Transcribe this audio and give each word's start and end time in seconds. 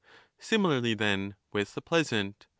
Similarly, 0.39 0.95
then, 0.95 1.35
with 1.51 1.75
the 1.75 1.81
pleasant. 1.83 2.47